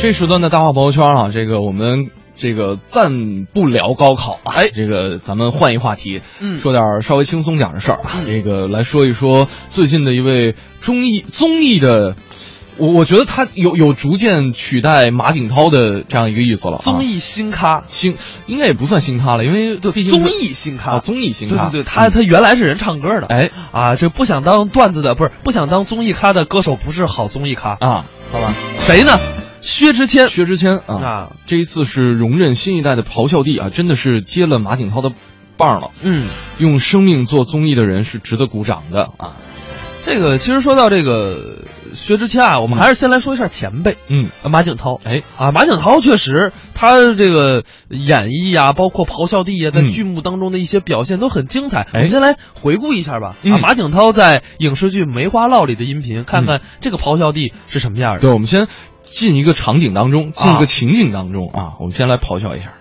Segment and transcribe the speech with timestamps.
[0.00, 6.56] 这时段的大话朋友圈啊，这个我们这个暂不聊高考啊，哎，这个咱们换一话题，嗯。
[6.56, 12.14] 说点稍微轻松点的事儿啊，这个来说一说最近的一位综艺综艺的。
[12.78, 16.80] 我我觉得他有有逐渐取代马景涛的这样一个意思了、啊。
[16.82, 23.50] 综艺新咖，新应该也不算新咖了，因为毕竟综艺新咖，啊，综艺新咖，对对对，他他原来是人唱歌的，哎。
[23.70, 29.12] 啊，这不想当段子的，不是不想当综艺咖的歌手，不是好综艺咖，啊，好吧，谁呢？
[29.70, 35.12] 薛之谦，薛之谦啊，啊，这一次是荣任新一代的咆哮帝啊，真的是接了马景涛的
[35.56, 35.90] 棒了。
[36.04, 36.26] 嗯，
[36.58, 39.10] 用生命做综艺的人是值得鼓掌的。
[39.16, 39.36] 啊。
[40.06, 45.22] 这个其实说到这个薛之谦啊，我们还是先来说一下前辈，嗯，啊马景涛，哎。
[45.36, 49.88] 啊，马景涛确实他这个演绎啊，包括咆哮帝啊，在嗯。
[49.88, 51.82] 剧目当中的一些表现都很精彩。
[51.82, 51.90] 哎。
[51.92, 53.36] 我们先来回顾一下吧。
[53.42, 53.52] 嗯。
[53.52, 58.20] 啊，马景涛在影视剧《梅花烙》里的音频，看看这个咆哮帝是什么样的。
[58.20, 58.68] 对，我们先
[59.02, 62.74] 进一个场景当中，进一啊个情景当中啊，我们先来咆哮一下。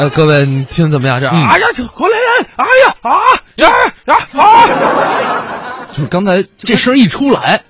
[0.00, 1.20] 呃，各位你听怎么样？
[1.20, 2.46] 这、嗯哎呀，这过来人！
[2.56, 3.20] 哎呀啊
[3.58, 3.68] 呀
[4.06, 5.84] 呀啊！
[5.92, 7.60] 就是刚才这声一出来，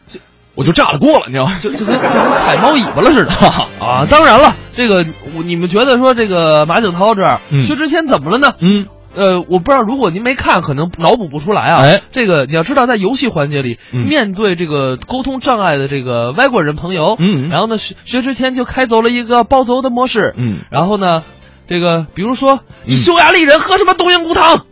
[0.55, 1.53] 我就炸了锅了，你知道吗？
[1.61, 3.33] 就就跟就跟踩猫尾巴了似的
[3.84, 4.06] 啊！
[4.09, 5.05] 当然了，这个
[5.45, 8.55] 你们觉得说这个马景涛这儿，嗯薛之谦怎么了呢？
[8.61, 11.83] 嗯，呃，我不知道，如果您没看，可能脑补不出来啊。
[11.83, 21.25] 哎这个你要知道，在游戏环节里，嗯面对这个沟通障碍的这个外国人朋友，嗯然后呢，薛薛之谦就开走了一个暴走的模式，嗯，然后呢，
[21.71, 24.67] 这个比如说，你匈牙利人喝什么冬阴功汤？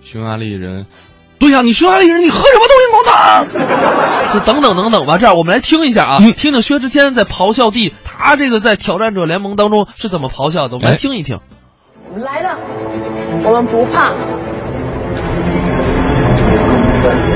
[0.00, 0.86] 匈牙利人，
[1.40, 3.44] 对呀、你匈牙利人，你喝什么冬阴功汤？
[4.32, 5.18] 就等等等等吧。
[5.18, 11.40] 这样，我们来听一下啊，嗯听听薛之谦在咆哮地，他这个在挑战者联盟当中是怎么咆哮的，我们来哎听一听。
[12.12, 12.56] 我们来了，
[13.42, 14.14] 我们不怕。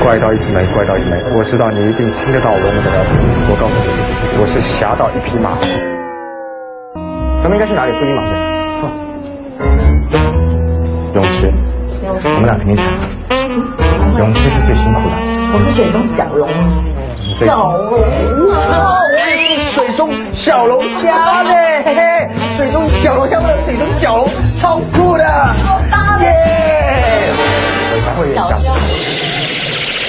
[0.05, 1.17] 怪盗一直没，怪盗一直没。
[1.37, 3.19] 我知道你一定听得到我们的聊天。
[3.49, 5.59] 我告诉你，我是侠盗一匹马。
[7.43, 7.91] 咱们应该去哪里？
[7.99, 8.50] 布丁马去。
[11.13, 11.51] 泳池。
[12.03, 12.83] 我们俩肯定抢。
[14.17, 15.15] 泳池是最辛苦的。
[15.53, 16.47] 我是水中角龙，
[17.35, 18.01] 最小龙
[18.53, 18.99] 啊！
[19.11, 19.25] 我也
[19.65, 21.53] 是水中小龙虾呢，
[21.85, 22.01] 嘿嘿，
[22.57, 25.23] 水中小龙虾不是水中角龙，超酷的，
[26.21, 27.33] 耶！
[27.93, 28.49] 我才会讲。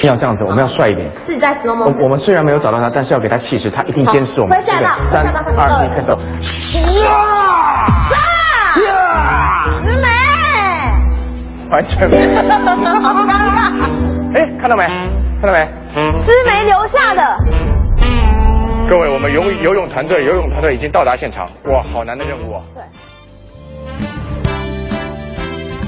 [0.07, 1.11] 要这样子，我们要帅一点。
[1.25, 2.03] 自己在 slow 我 motion。
[2.03, 4.57] 我们虽然没有找到他，但是要给他气势，他一定监视我们。
[4.57, 6.17] 会吓到三二一，开走。
[9.85, 10.07] 师妹，
[11.69, 12.35] 完全没。
[13.01, 13.71] 好尴尬，
[14.35, 14.85] 哎，看到没？
[15.41, 15.59] 看到没？
[16.23, 17.37] 师梅留下的。
[18.89, 21.45] 各位，我们游游泳团队，游泳团队已经到达现场。
[21.65, 22.61] 哇，好难的任务啊！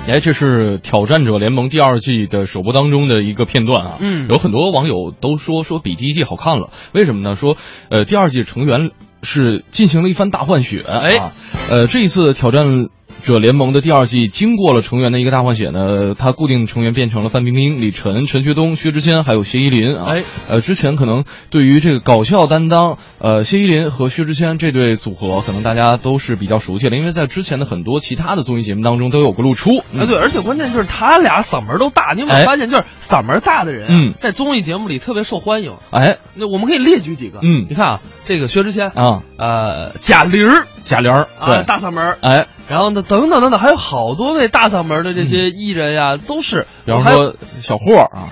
[0.07, 3.97] 哎，这是《挑战者联盟》第二季的首播当中的一个片段啊。
[3.99, 7.35] 嗯有很多网友都说说比第一季好看了，为什么呢？
[7.35, 7.57] 说
[7.89, 8.91] 呃，第二季成员
[9.23, 10.85] 是进行了一番大换血。
[10.87, 11.31] 哎啊，
[11.71, 12.87] 呃，这一次《挑战
[13.25, 20.05] 者联盟》的第二季经过了成员的一个大换血呢，它固定成员变成了范冰冰、李晨、陈学冬、薛之谦还有谢依霖啊。
[20.09, 29.83] 哎，呃，之前可能对于这个搞笑担当，呃，谢依霖和薛之谦这对组合，可能大家都是比较熟悉的，因为在之前的很多其他的综艺节目当中都有过露出。
[29.91, 32.45] 嗯啊，对，而且关键就是他俩嗓门都大，你有没有哎。
[32.45, 34.13] 发现，就是嗓门大的人、啊，嗯。
[34.21, 35.73] 在综艺节目里特别受欢迎。
[35.89, 36.17] 哎。
[36.35, 37.65] 那我们可以列举几个，嗯。
[37.67, 40.67] 你看啊，这个薛之谦，啊，呃，贾玲儿。
[40.83, 48.27] 贾玲儿啊，大嗓门，哎，然后呢，等等等等，还有好多位大嗓门的这些艺人呀，都是，比方说小霍儿啊，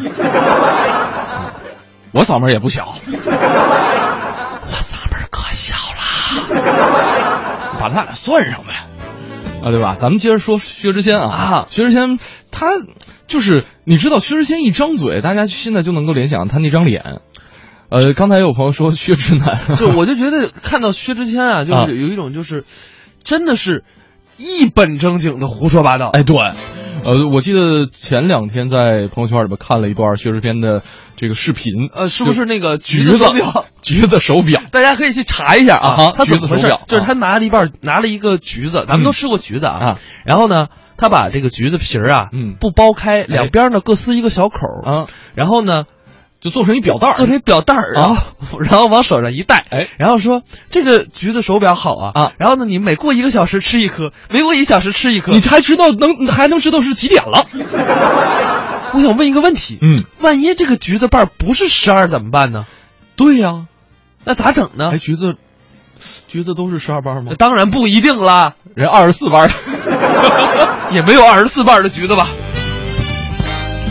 [2.11, 3.11] 我嗓门也不小，我
[4.71, 6.59] 嗓门可小了，
[7.80, 8.85] 把他俩算上呗，
[9.63, 9.97] 啊，对吧？
[10.00, 11.65] 咱们接着说薛之谦啊，啊。
[11.69, 12.19] 薛之谦
[12.51, 12.68] 他
[13.27, 17.01] 就是你知道薛之谦一张嘴，大家现在就能够联想他那张脸。
[17.89, 21.86] 呃，刚才有朋友说薛之男，就我就觉得看到薛之谦啊，就啊。
[21.88, 22.65] 是有一种就是，
[23.24, 23.83] 真的是
[24.44, 26.36] 一本正经的胡说八道，哎，对，
[27.06, 30.84] 呃，我记得前两天在朋友圈里边看了一段薛之谦的
[31.16, 33.66] 这个视频，呃，是不是那个橘子子手表？
[33.81, 34.62] 橘子手表？
[34.72, 36.81] 大家可以去查一下啊他怎么回事橘子手表？
[36.88, 39.98] 就是他拿了一半，拿了一个橘子，咱们都吃过橘子啊啊。
[40.25, 40.68] 然后呢，
[40.98, 45.86] 他把这个橘子皮儿啊，嗯不剥开，两边呢各撕一个小口儿啊，然后呢，
[46.44, 48.18] 就做成一表带儿做成一表带儿，然后、
[48.60, 50.42] 然后往手上一戴，哎然后说
[50.72, 55.31] 这个橘子手表好啊啊然后呢，你每过一个小时吃一颗，每过一小时吃一颗。
[55.31, 57.45] 你还知道能还能知道是几点了？
[58.94, 62.66] 我想问一个问题，嗯，万一这个橘子瓣儿不是十二怎么办呢？
[63.16, 63.68] 对呀、
[64.25, 64.98] 那咋整呢哎，？
[64.98, 65.36] 橘子，
[66.28, 67.31] 橘子都是十二瓣吗？
[67.38, 69.54] 当然不一定啦，人二十四瓣的。
[70.92, 72.28] 也没有二十四瓣的橘子吧。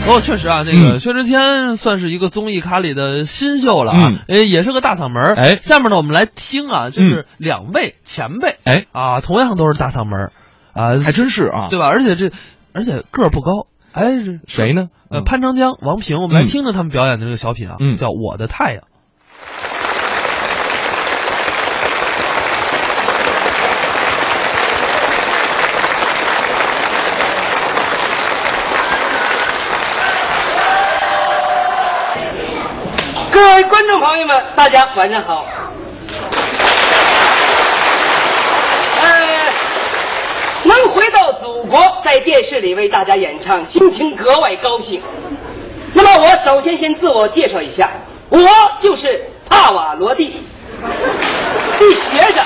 [0.05, 0.99] 不过确实啊，那个嗯。
[0.99, 5.35] 薛之谦算是一个综艺咖里的新秀了啊嗯，呃、也是个大嗓门儿。
[5.35, 5.55] 哎。
[5.55, 8.85] 下面呢，我们来听啊，就是两位前辈，哎。
[8.91, 10.31] 啊，同样都是大嗓门儿。
[10.73, 11.85] 啊，还真是啊，对吧？
[11.87, 12.31] 而且这，
[12.73, 14.87] 而且个儿不高，哎，这谁呢？
[15.09, 16.47] 呃，嗯潘长江、王平，我们来嗯。
[16.47, 17.95] 听听他们表演的这个小品啊，嗯。
[17.95, 18.81] 叫《我的太阳》。
[33.33, 35.43] 各位观众朋友们，大家晚上好。
[39.01, 39.53] 呃，
[40.65, 45.01] 能回到祖国，在电视里为大家演唱，心情格外高兴。
[45.93, 47.89] 那么，我首先先自我介绍一下，
[48.29, 48.37] 我
[48.83, 50.43] 就是帕瓦罗蒂
[51.79, 52.43] 的学生。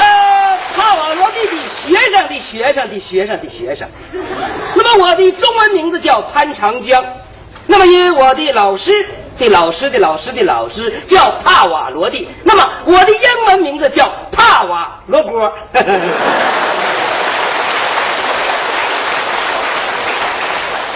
[0.00, 1.52] 呃，帕瓦罗蒂的
[1.86, 3.88] 学生的学生的学生的学生。
[4.74, 7.00] 那么，我的中文名字叫潘长江。
[7.66, 8.90] 那么，因为我的老师
[9.38, 15.52] 的老师的老师的老师叫帕瓦罗蒂，那么我的英文名字叫帕瓦罗锅。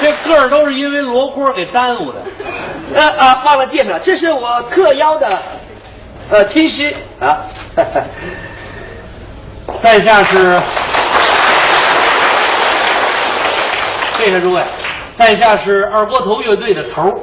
[0.02, 2.18] 这个儿都是因为罗锅给耽误的。
[2.94, 5.42] 呃啊，忘了介绍，这是我特邀的
[6.30, 7.44] 呃亲师啊。
[9.82, 10.58] 在下是，
[14.18, 14.62] 谢谢诸位，
[15.20, 17.14] 在下是二锅头乐队的头儿，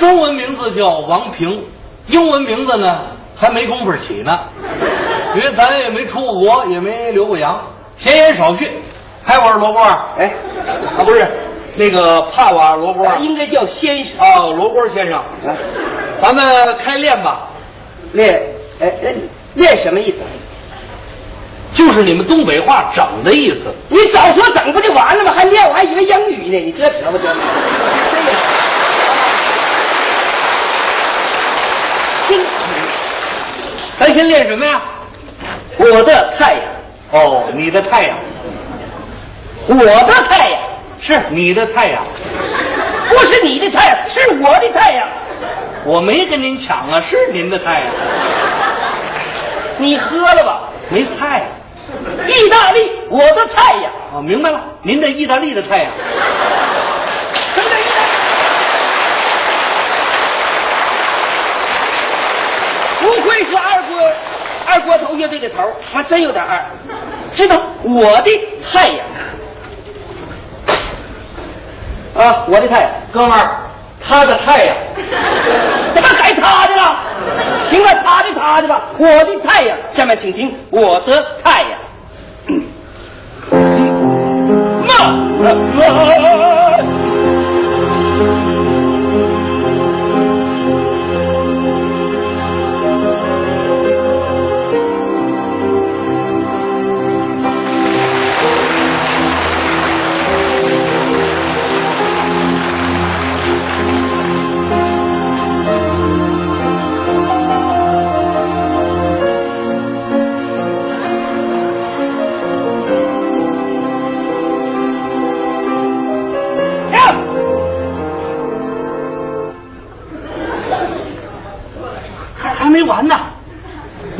[0.00, 1.62] 中文名字叫王平，
[2.06, 2.98] 英文名字呢
[3.36, 4.40] 还没工夫起呢，
[5.36, 7.62] 因为咱也没出过国，也没留过洋，
[7.98, 8.70] 闲言少叙。
[9.22, 10.32] 还我是罗锅儿，哎，
[10.98, 11.28] 啊不是
[11.76, 14.18] 那个帕瓦罗锅儿，应该叫先生。
[14.18, 15.54] 啊，罗锅先生，来
[16.22, 16.42] 咱们
[16.82, 17.50] 开练吧。
[18.12, 18.34] 练，
[18.80, 19.14] 哎哎，
[19.56, 20.16] 练什么意思？
[21.72, 23.72] 就是你们东北话整的意思。
[23.88, 25.32] 你早说整不就完了吗？
[25.36, 26.58] 还练，我还以为英语呢。
[26.64, 27.28] 你这扯不扯？
[33.98, 34.80] 咱先练什么呀？
[35.78, 36.62] 我的太阳，
[37.12, 38.18] 哦，你的太阳
[39.68, 40.60] 我的太阳，
[41.00, 42.02] 是你的太阳，
[43.08, 45.08] 不是你的太阳，是我的太阳。
[45.84, 47.86] 我没跟您抢啊，是您的太阳，
[49.78, 50.62] 你喝了吧？
[50.88, 51.46] 没菜
[52.28, 53.90] 意大利，我的太阳。
[54.14, 55.90] 哦，明白了，您 的意大利的太阳，
[57.54, 58.10] 什么叫意大利？
[63.00, 64.12] 不愧是二锅
[64.66, 66.64] 二锅头乐队的头，还真有点二。
[67.34, 68.30] 知道我的
[68.72, 69.06] 太阳
[72.16, 73.60] 啊，我的太阳，哥们儿，
[74.06, 74.76] 他的太阳，
[75.94, 76.98] 怎么改他的了？
[77.70, 79.78] 行了，他的他的吧，我的太阳。
[79.94, 81.78] 下面请听我的太阳。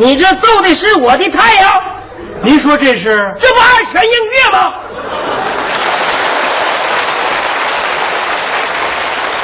[0.01, 1.83] 你这奏的是我的太阳，
[2.43, 3.35] 您说这是？
[3.39, 4.73] 这不二泉映月吗？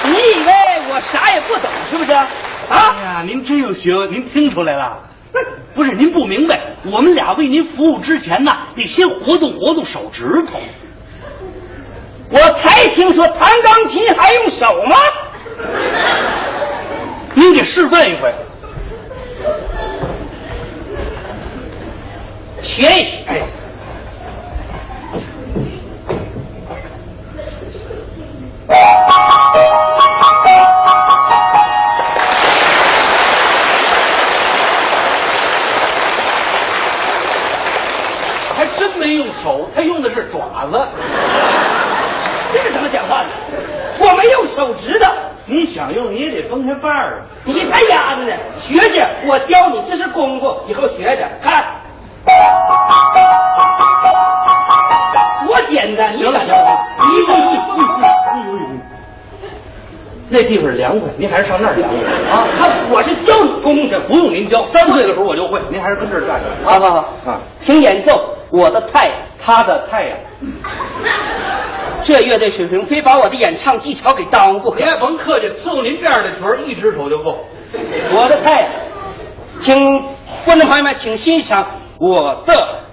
[0.05, 0.53] 你以为
[0.89, 2.13] 我啥也不懂是不是？
[2.13, 2.27] 啊
[2.71, 2.77] 哎？
[3.03, 4.99] 呀，您真有学问，您听出来了。
[5.75, 6.59] 不是您不明白，
[6.91, 10.59] 我们俩为您服务之前呢，得先活动活动手指头。
[12.31, 14.97] 我才听说弹钢琴还用手吗？
[17.35, 18.35] 您给示范一回。
[22.63, 23.25] 学一学。
[23.27, 23.49] 哎，
[64.37, 66.47] 您教，三岁的时候我就会，您还是跟这儿站着。
[66.63, 70.19] 好好好啊，请演奏我的太阳，他的太阳。
[72.05, 74.87] 这乐队水平非把我的演唱技巧给耽误不可您。
[74.87, 77.39] 也甭客气，伺候您这样的曲儿，一只手就够。
[78.13, 78.71] 我的太阳，
[79.65, 79.75] 请
[80.45, 81.67] 观众朋友们请欣赏
[81.99, 82.86] 我的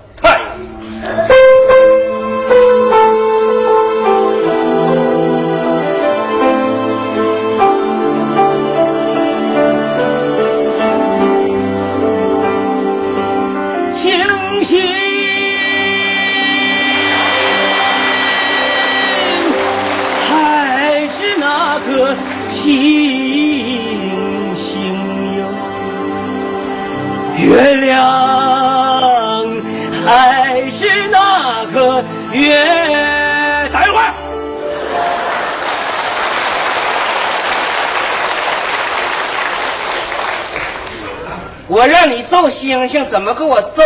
[41.74, 43.84] 我让你揍星星，怎么给我揍？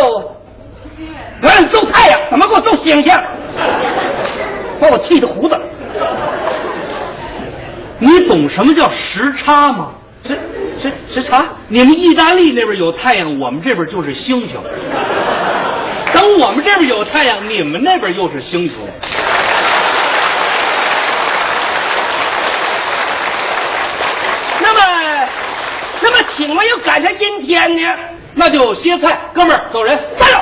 [1.41, 3.13] 我让你揍太阳，怎么给我揍星星？
[4.81, 5.57] 把我气的胡子。
[7.99, 9.91] 你懂什么叫时差吗？
[10.25, 10.37] 时
[10.81, 11.45] 时时差？
[11.69, 14.57] 你们意大利那边有太阳，我们这边就是星星。
[16.13, 18.75] 等我们这边有太阳，你们那边又是星球。
[26.01, 27.81] 那么，请问又赶上阴天呢？
[28.35, 29.97] 那就歇菜，哥们儿走人。
[30.15, 30.37] 站住！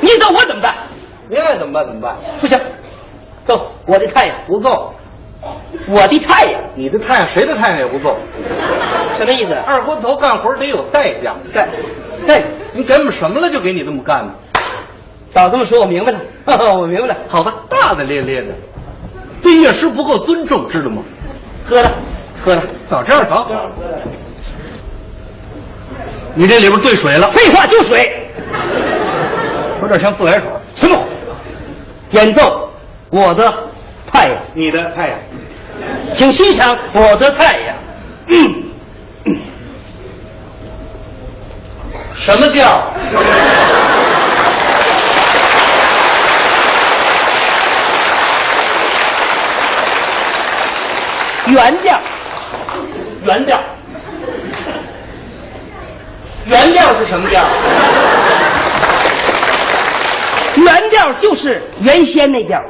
[0.00, 0.72] 你走我怎么办？
[1.28, 2.14] 您爱怎么办怎么办？
[2.40, 2.56] 不行，
[3.44, 4.94] 走我的太阳，不够，
[5.88, 8.16] 我的太阳，你的太阳谁的太阳也不够。
[9.16, 9.52] 什么意思？
[9.66, 11.34] 二锅头干活得有代价。
[11.52, 11.66] 对，
[12.24, 14.32] 对，你给我们什么了，就给你这么干呢？
[15.32, 16.20] 早这么说，我明白了，
[16.78, 17.16] 我明白了。
[17.28, 18.54] 好吧，大大咧咧的，
[19.42, 21.02] 对乐师不够尊重，知道吗？
[21.68, 21.90] 喝了，
[22.44, 22.62] 喝了。
[22.88, 23.50] 早这样早好。
[26.34, 28.28] 你这里边兑水了，废话，就水。
[29.80, 30.48] 有点像自来水。
[30.76, 30.98] 什么？
[32.10, 32.70] 演奏
[33.10, 33.52] 我的
[34.12, 35.18] 太阳，你的太阳，
[36.16, 37.76] 请欣赏我的太阳。
[38.28, 38.54] 嗯，
[42.24, 42.82] 什么调？
[51.46, 52.00] 原调，
[53.24, 53.60] 原调。
[56.46, 57.44] 原调是什么调？
[60.56, 62.62] 原调就是原先那调。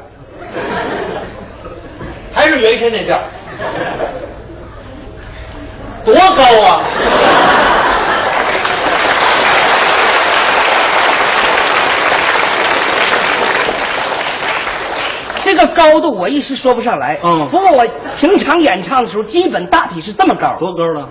[2.33, 3.19] 还是原先那调？
[6.05, 6.81] 多高啊！
[15.43, 17.19] 这个高度我一时说不上来。
[17.23, 17.87] 嗯不过我
[18.19, 20.57] 平常演唱的时候，基本大体是这么高。
[20.59, 21.09] 多高了？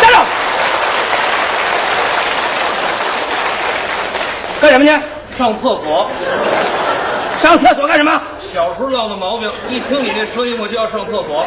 [0.00, 0.16] 站住！
[4.60, 4.92] 干什么去？
[5.38, 6.08] 上厕所。
[7.40, 8.20] 上厕所干什么？
[8.52, 11.46] 小时候落的毛病，一听你这声音我就要上厕所。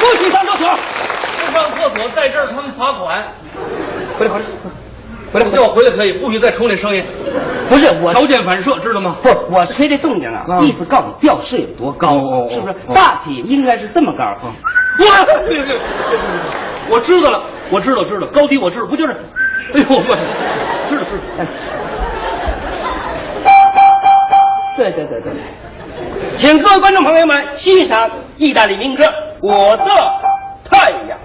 [0.00, 0.78] 不许上厕所！
[1.46, 3.22] 不上厕所，在这儿他们罚款。
[4.18, 4.44] 回来，回来，
[5.32, 7.04] 回来，叫我回来可以，不许再出那声音。
[7.68, 9.16] 不是我条件反射，知道吗？
[9.22, 12.18] 不是我吹这动静啊，嗯意思告诉你调式有多高，
[12.50, 12.72] 是不是？
[12.72, 14.24] 哦大体应该是这么高。
[14.24, 15.24] 哇！
[15.46, 15.78] 对对对，
[16.90, 17.40] 我知道了，
[17.70, 19.12] 我知道知道，高低我知道，不就是？
[19.74, 20.02] 哎呦我，
[20.88, 21.22] 知道知道。
[21.38, 21.46] 哎
[24.76, 25.30] 对对对对，
[26.36, 29.04] 请各位观众朋友们欣赏意大利民歌
[29.40, 29.84] 《我的
[30.68, 31.16] 太阳》。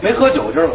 [0.00, 0.74] 没喝酒知道吗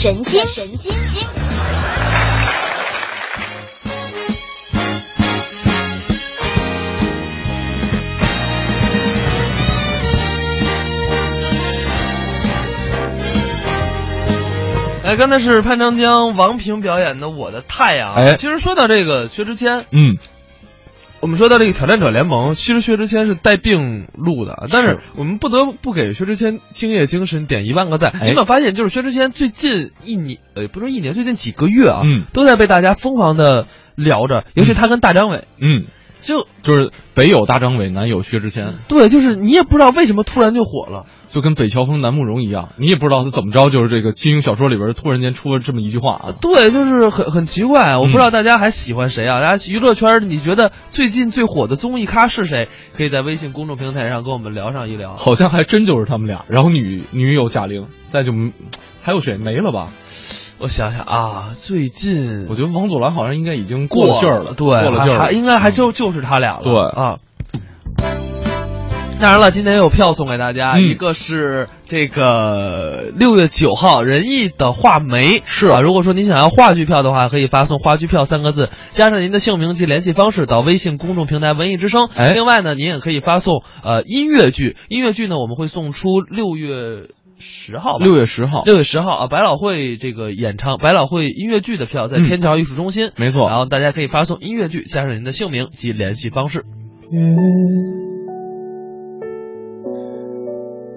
[0.00, 1.28] 神经，神经经。
[15.02, 18.14] 哎，刚才是潘长江、王平表演的《我的太阳》。
[18.14, 20.18] 哎其实说到这个薛之谦，嗯，
[21.28, 24.98] 我们说到这个挑战者联盟，其实薛之谦是带病录的，但是是。
[25.14, 28.12] 我们不得不给薛之谦敬业精神点一万个赞。
[28.14, 28.20] 哎。
[28.22, 32.24] 你有没有发现，就是薛之谦最近一年，呃，不是一年，最近几个月啊，嗯。
[32.32, 35.84] 都在被大家疯狂的聊着，尤其他跟大张伟，嗯，
[36.22, 41.06] 就就是北有大张伟，南有薛之谦，对，就是你也不知道为什么突然就火了。
[41.28, 46.34] 就跟北乔峰、南慕容一样，你也不知道他怎么着，就是这个金庸小说里边突然间出了这么一句话啊。
[46.40, 49.40] 对，就是很很奇怪，我不知道大家还喜欢谁啊？
[49.40, 52.68] 大家娱乐圈你觉得最近最火的综艺咖是谁？
[52.96, 55.16] 可以在微信公众平台上跟我们聊上一聊。
[55.16, 58.52] 好像还真就是他们俩，然后女女友贾玲，再就嗯
[59.02, 59.92] 还有谁没了吧？
[60.60, 66.62] 我想想啊，最近我觉得王祖蓝好像应该已经过了劲儿了，对，过了劲儿应该还就就是他俩了。
[66.64, 67.18] 对啊。
[69.20, 75.80] 当然了，今天有票送给大家，嗯一个是这个六月九号仁义的画眉是啊。
[75.80, 82.08] 如果说您想要话剧票的话，可以发送“话剧票”三个字，加上您的姓名及联系方式到微信公众平台“文艺之声”。
[82.14, 87.08] 哎另外呢，您也可以发送呃音乐剧，音乐剧呢我们会送出六月
[87.38, 96.64] 十号吧，六月十号，六月十号啊，百老汇这个演唱百老汇音乐剧的票在嗯天桥艺术中心，没错然后大家可以发送音乐剧加上您的姓名及联系方式。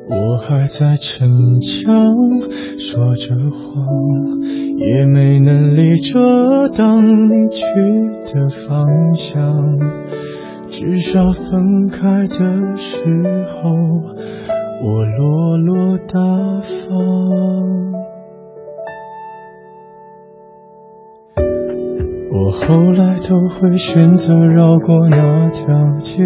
[0.10, 1.94] 我还在逞强，
[2.78, 4.42] 说着谎，
[4.78, 7.64] 也没能力遮挡你去
[8.34, 9.54] 的方向。
[10.68, 13.06] 至少分开的时
[13.46, 13.72] 候，
[14.84, 16.20] 我落落大
[16.62, 16.98] 方。
[22.34, 26.24] 我后来都会选择绕过那条街。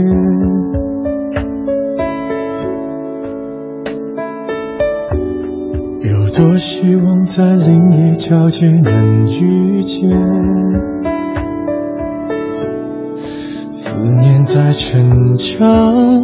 [6.02, 10.10] 有多希望在另一条街能遇见，
[13.70, 16.24] 思念在成长，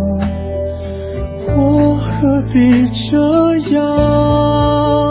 [1.55, 3.17] 我何必这
[3.75, 5.10] 样？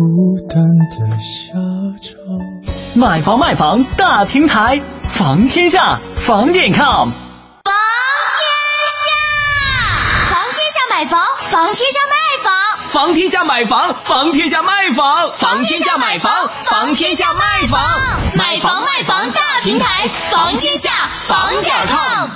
[0.00, 1.52] 孤单的下
[2.00, 2.16] 场。
[2.94, 7.10] 买房卖房大平台，房天下房点 com。
[7.10, 7.14] 房
[10.52, 12.54] 天下买房，房天下卖房，
[12.88, 17.82] 房天下买房，房天下卖房，房天下买房，房天下卖房，
[18.36, 20.90] 买房卖房大平台，房天下
[21.26, 22.30] 房点 com。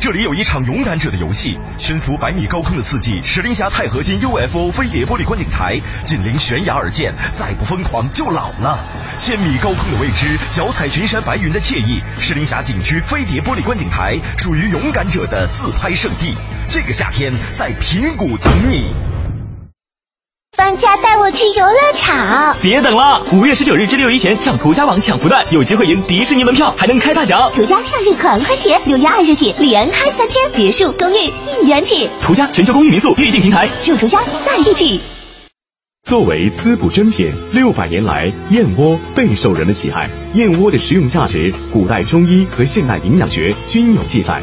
[0.00, 8.78] 这里有一场勇敢者的游戏，悬浮百米高空的刺激，石林峡钛合金 UFO 飞碟玻璃观景台紧邻悬崖而建，再不疯狂就老了。
[9.18, 16.32] 千米高空的未知，脚踩群山白云的惬意，石林峡景区飞碟玻璃观景台属于勇敢者的自拍圣地。
[16.70, 19.07] 这个夏天在平谷等你。
[20.56, 22.56] 放假带我去游乐场。
[22.62, 27.52] 别等了，五月十九日至六一前上途家网抢福袋，有机会赢迪士尼门票，还能开大奖。
[27.54, 31.30] 途家夏日狂欢节，六月二日起连开三天，别墅、公寓
[31.62, 32.08] 一元起。
[32.20, 35.00] 途家全球公寓民宿预订平台，祝途家在一起。
[36.08, 40.08] 作为滋补珍品，六百年来燕窝备受人们喜爱。
[40.34, 44.42] 燕窝的食用价值，古代中医和现代营养学均有记载。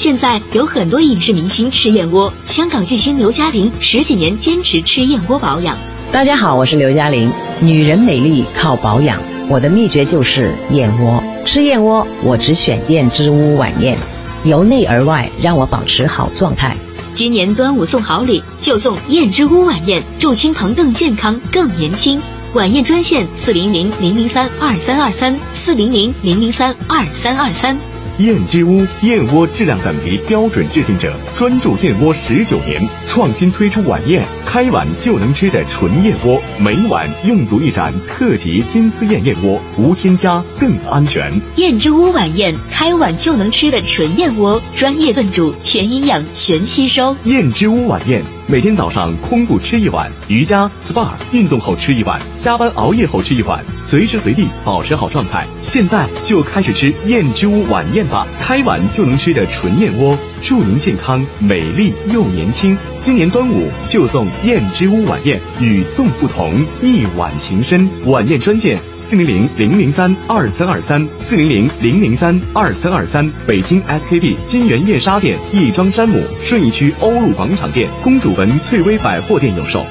[0.00, 5.76] 现在有很多影视明星吃燕窝，香港巨星刘嘉玲十几年坚持吃燕窝保养。
[6.10, 7.30] 大家好，我是刘嘉玲。
[7.60, 11.22] 女人美丽靠保养，我的秘诀就是燕窝。
[11.44, 13.98] 吃燕窝，我只选燕之屋晚宴，
[14.42, 16.74] 由内而外让我保持好状态。
[17.12, 22.22] 今年端午送好礼，就送燕之屋晚宴，祝亲朋更健康、更年轻。
[22.54, 27.76] 晚宴专线：四零零零零三二三二三，四零零零零三二三二三。
[28.18, 41.32] 燕之屋燕窝质量等级标准制定者，专注燕窝十九年，创新推出晚宴，开碗就能吃的纯燕窝，每碗用足一盏特级金丝燕燕窝，无添加更安全。
[41.56, 47.16] 燕之屋晚宴，开碗就能吃的纯燕窝，专业炖煮，全营养，全吸收。
[47.24, 55.46] 燕之屋晚宴，每天早上空腹吃一碗，瑜伽、SPA 运动后吃一碗，加班熬夜后吃一碗，随时随地保持好状态。
[55.62, 62.76] 现在就开始吃燕之屋晚宴吧，开碗就能吃的纯燕窝，祝您健康美丽又年轻。
[62.98, 67.88] 今年端午就送燕之屋晚宴，与众不同，一碗情深。
[68.06, 68.76] 晚宴专线。
[69.10, 79.84] 四零零零零三二三二三，四零零零零三二三二三，北京 SKB 金源燕莎店、亦庄山姆、顺义区欧陆广场店、公主坟翠微百货店有售。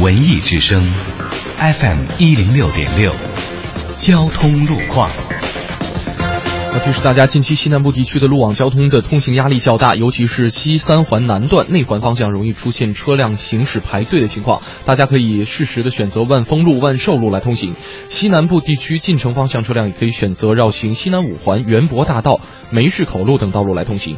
[0.00, 0.80] 文艺之声
[1.56, 3.12] ，FM 一零六点六，
[3.96, 5.10] 交通路况。
[6.74, 14.62] 那提示大家，近期西南部地区的路网交通的通行压力较大，尤其是西三环南段内环方向容易出现车辆行驶排队的情况。
[14.86, 17.74] 大家可以适时的选择万丰路、万寿路来通行。
[18.08, 24.16] 西南部地区进城方向车辆也可以选择绕行西南五环、园博大道、梅市口路等道路来通行。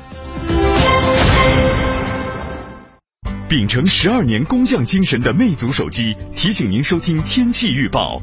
[3.49, 8.23] 秉承十二年工匠精神的魅族手机提醒您收听天气预报。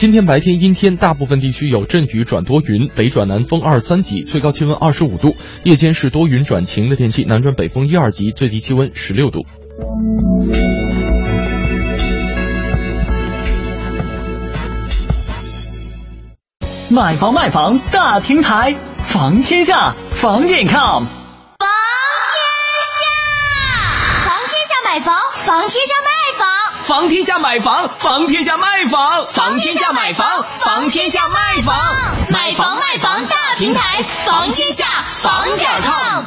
[0.00, 5.36] 今天白天阴天，大部分地区有阵雨转多云，北转南风二三级，最高气温二十五度。
[5.62, 9.44] 夜间是多云转晴的天气，南转北风一二级，最低气温十六度。
[16.88, 21.04] 买房卖房大平台，房天下，房点 com。
[21.04, 21.68] 房
[22.24, 22.40] 天
[22.88, 23.04] 下，
[24.24, 26.09] 房天下买房，房天下卖
[26.90, 30.26] 房，天下买房，房天下卖房，房天下买房，
[30.58, 31.76] 房天下卖房，
[32.30, 36.24] 买房卖房大平台，房天下房点 com。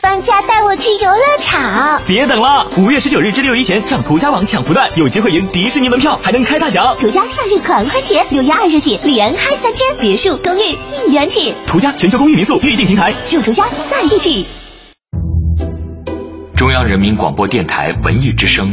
[0.00, 2.68] 放假带我去游乐场，别等了！
[2.76, 6.96] 五月十九日至六一前上途家网抢福袋，有机会赢迪士尼门票，还能开大奖。
[7.00, 10.76] 途家夏日狂欢节，六月二日起连开三天，别墅、公寓
[11.08, 11.56] 一元起。
[11.66, 14.46] 途家全球公寓民宿预订平台，祝途家在一起。
[16.54, 18.72] 中央人民广播电台文艺之声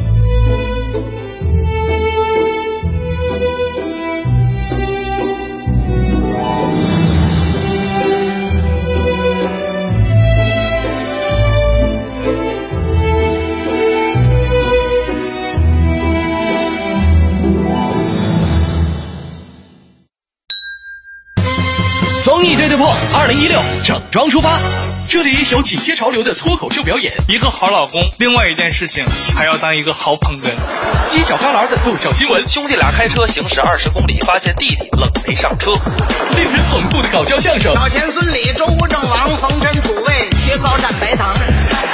[22.87, 24.59] 二零一六整装出发。
[25.09, 29.03] 这里有紧贴潮流的脱口秀表演，一个好老公，另外一件事情
[29.35, 30.47] 还要当一个好捧哏。
[31.09, 35.73] 犄角旮旯的爆笑新闻，兄弟俩开车行驶二十公里，发现弟弟冷没上车。
[36.37, 41.35] 令人捧腹的搞笑相声，老田孙李周吴郑王冯陈楚卫薛高蘸白糖，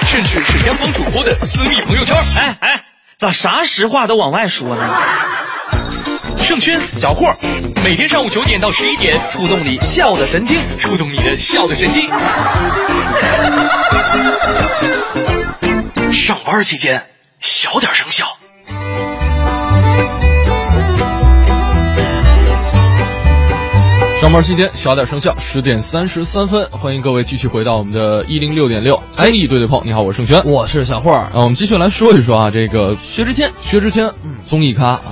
[0.06, 2.15] 甚至是央广主播的私密朋友圈。
[2.36, 2.84] 哎哎，
[3.17, 4.95] 咋啥实话都往外说呢？
[6.38, 7.36] 盛轩、小霍，
[7.84, 12.12] 每天上午九点到十一点，触动你笑的神经，触动你的笑的神经。
[16.13, 17.08] 上班期间
[17.39, 18.37] 小点声笑。
[24.19, 29.84] 上班期间小点声效，十点三十三分，欢迎各位继续回到我们的一零六点六综艺对对碰。
[29.86, 31.25] 你好，我是盛轩，我是小霍儿。
[31.25, 35.03] 啊，我们继续来说一说啊，这个薛之谦，薛之谦，嗯，综艺咖啊。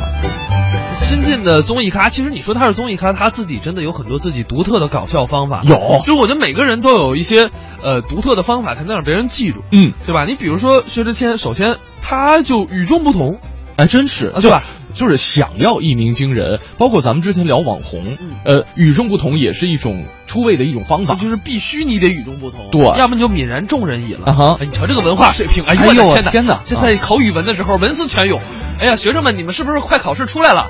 [0.95, 5.61] 新晋的综艺咖，其实你说他是综艺咖，他自己真的有很多自己独特的搞笑方法。
[5.65, 7.51] 有，就是我觉得每个人都有一些
[7.83, 9.61] 呃独特的方法，才能让别人记住。
[9.71, 10.25] 嗯，对吧？
[10.25, 13.37] 你比如说薛之谦，首先他就与众不同，
[13.77, 14.63] 哎，真是，对吧？
[14.93, 24.27] 就是想要一鸣惊人，包括咱们之前聊网红，嗯、呃，与众不同也是一种出位的一种方法，就是必须你得与众不同，对，要么你就泯然众人矣了。
[24.27, 26.61] 啊哈，哎，你瞧这个文化水平，哎呦我的天哪！
[26.63, 28.39] 现在考语文的时候文思泉涌，
[28.79, 30.67] 哎呀，学生们，你们是不是快考试出来了？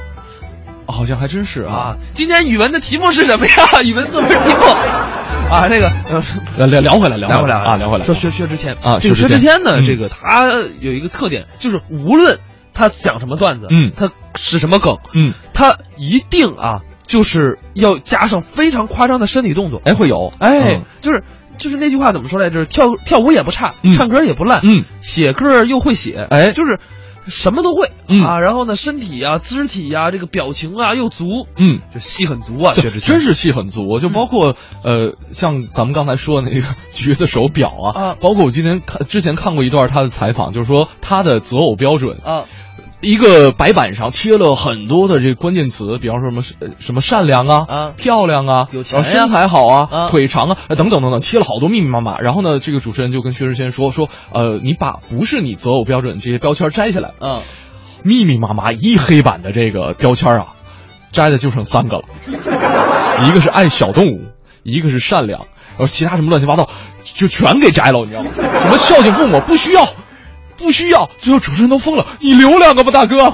[0.88, 1.98] 好像还真是啊！
[2.13, 3.82] 今天语文的题目是什么呀？
[3.86, 4.65] 语文作文题目。
[5.52, 5.91] 啊，那个
[6.58, 8.04] 呃，聊聊回来，聊聊回来啊，聊回来。
[8.04, 10.48] 说薛薛之谦啊，这个薛之谦呢，嗯这个他
[10.80, 12.39] 有一个特点，就是无论
[12.76, 19.82] 他讲什么段子，嗯，他使什么梗，嗯，他一定啊，就是要加上非常夸张的身体动作。
[19.86, 20.86] 哎，会有，哎，嗯。
[21.02, 21.24] 就是
[21.58, 22.66] 就是那句话怎么说来着？
[22.66, 23.94] 跳跳舞也不差，嗯。
[23.94, 26.52] 唱歌也不烂，嗯，写歌又会写，哎。
[26.52, 26.80] 就是
[27.28, 28.22] 什么都会，嗯。
[28.22, 38.16] 啊，然后呢，身体啊、肢体啊、这个表情啊又足，嗯，就戏很足啊，薛之谦真是戏很足，就包括、呃，像咱们刚才说的那个 橘子手表啊，啊。
[38.20, 42.44] 包括我今天看之前看过一段他的采访，就是说他的择偶标准啊。
[43.02, 47.94] 一个白板上贴了很多的这个关键词，比方说什么呃什么善良啊、啊。
[47.96, 50.10] 漂亮啊、有钱啊身材好啊、啊。
[50.10, 52.20] 腿长啊、呃等等等等，贴了好多密密麻麻。
[52.20, 57.42] 然后呢，这个主持人就跟薛之谦说说，呃，你把不是你择偶标准这些标签摘下来，嗯，
[58.04, 60.48] 密密麻麻一黑板的这个标签啊，
[61.12, 62.04] 摘的就剩三个了，
[63.28, 64.22] 一个是爱小动物，
[64.64, 66.70] 一个是善良，然后其他什么乱七八糟
[67.04, 68.32] 就全给摘了，你知道吗？
[68.60, 69.86] 什么孝敬父母不需要，
[70.65, 73.32] 不需要，最后主持人都疯了，你留两个吧，大哥。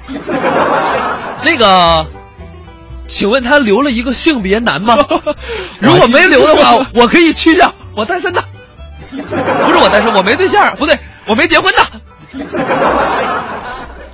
[1.44, 2.06] 那个，
[3.08, 4.98] 请问他留了一个性别男吗？
[5.80, 8.44] 如果没留的话，我可以去掉，我单身的。
[9.12, 11.82] 不是我单身，我没对象，不对，我没结婚的。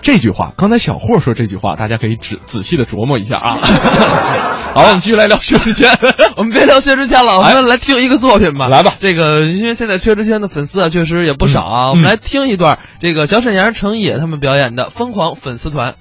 [0.07, 3.57] 这句话，刚才小霍说这句话，大家可以仔仔细的琢磨一下啊。
[4.73, 5.91] 好，我们继续来聊薛之谦。
[6.37, 8.69] 我们别聊薛之谦了，我们来听一个作品吧。
[8.69, 11.87] 来吧，这个因为现在薛之谦的粉丝啊，确实也不少啊。
[11.87, 15.91] 嗯我们来听一段这个小沈阳、程野他们表演的《疯狂粉丝团》。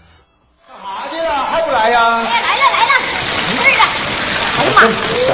[0.68, 2.00] 干嘛去了还不来呀？
[2.00, 2.92] 哎来了来了，
[3.50, 3.82] 不是的，
[4.60, 4.82] 哎呀妈，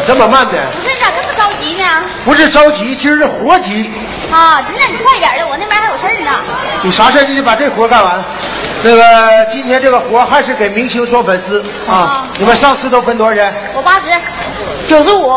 [0.01, 0.53] 咋这么慢呢？
[0.83, 1.85] 不是咋这么着急呢？
[2.25, 3.91] 不是着急，今儿是活急。
[4.31, 6.31] 啊，那你快点的，我那边还有事儿呢。
[6.85, 8.25] 有啥事儿你得把这活干完。
[8.85, 12.27] 那个今天这个活还是给明星刷粉丝啊啊。
[12.37, 13.55] 你们上次都分多少钱？
[13.75, 14.09] 我八十，
[14.87, 15.33] 九十五，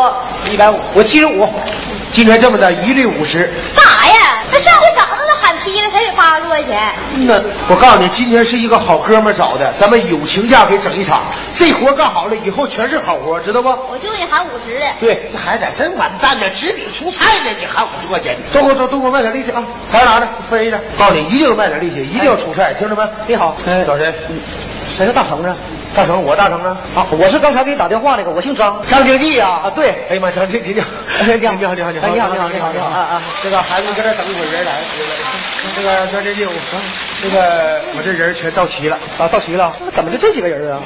[0.50, 1.48] 一百五，我七十五。
[2.12, 3.52] 今天这么的，一律五十。
[3.74, 4.42] 干啥呀？
[4.50, 4.85] 那上回
[5.66, 6.94] 嫂子都喊劈了，才给八十块钱。
[7.26, 7.34] 那
[7.68, 11.22] 我告诉你，今天是一个好哥们找的，咱们友情价给整一场。
[11.54, 13.68] 这活干好了，以后全是好活，知道不？
[13.68, 14.86] 我就给你喊五十的。
[15.00, 19.62] 对，这孩子真完蛋呢，指你出菜呢，你喊五十块钱，都给我都都给我卖点力气啊！
[19.90, 23.02] 还是拿着分一点，告诉你，一定要卖点力气，一定要出菜，听着没？
[23.26, 24.12] 你好，哎，找谁？
[24.96, 25.54] 谁是大鹏啊？
[25.96, 26.76] 大成，我大成啊！
[26.94, 29.62] 啊，我是刚才给你打电话那个，我姓张，张经济啊！
[29.64, 30.86] 啊，对，哎呀妈，张经济，你好，
[31.24, 33.22] 你好，你好，你好，你好，你好，你好，你好，你好啊啊！
[33.42, 34.78] 这个孩子搁这等一会儿人来，了，
[35.74, 36.52] 这个张经济，我
[37.22, 39.72] 那个我这人全到齐了啊，到齐了。
[39.90, 40.78] 怎么就这几个人啊？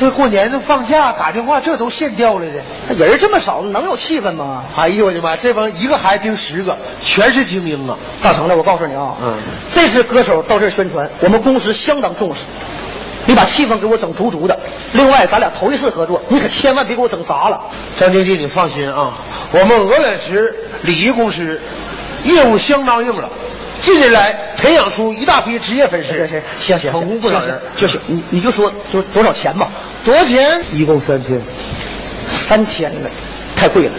[0.00, 2.94] 这过年放假打电话，这都现调来的。
[3.04, 4.64] 人这么少，能有气氛吗？
[4.76, 5.36] 哎呦我的妈！
[5.36, 7.98] 这帮一个孩子盯十个，全是精英啊！
[8.22, 9.34] 大成了，我告诉你啊，嗯，
[9.74, 12.40] 这次歌手到这儿宣传，我们公司相当重视。
[13.26, 14.58] 你把气氛给我整足足的。
[14.92, 17.62] 另外，咱俩头一次合作，你可千万别给我整砸了。
[17.96, 19.14] 张经济，你放心啊，
[19.52, 21.60] 我们鹅卵石礼仪公司
[22.24, 23.28] 业务相当硬朗，
[23.80, 27.60] 近年来培养出一大批职业粉丝，行行行行，捧红不少人。
[27.76, 29.68] 就行，你你就说多多少钱吧？
[30.04, 30.62] 多少钱？
[30.72, 31.40] 一共三千，
[32.30, 33.10] 三千了，
[33.56, 33.92] 太贵了。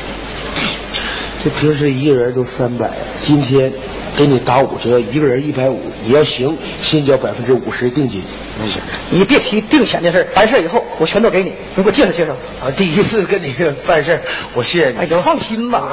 [1.43, 2.89] 这平时一个人都三百，
[3.21, 3.71] 今天
[4.17, 5.81] 给你打五折，一个人一百五。
[6.05, 8.23] 你要行，先交百分之五十定金。
[8.61, 12.31] 没事，你别提定钱的事儿，完事儿以后我全都给你，你给我介绍介绍。
[12.63, 13.53] 啊，第一次跟你
[13.85, 14.21] 办事儿，
[14.53, 15.05] 我谢谢你。
[15.21, 15.91] 放心吧。